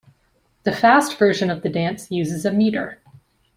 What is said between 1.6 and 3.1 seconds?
the dance uses a meter.